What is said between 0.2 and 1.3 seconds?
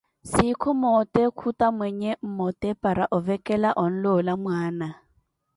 Sikhu moote